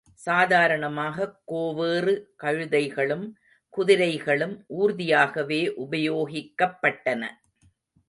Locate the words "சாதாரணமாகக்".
0.13-1.41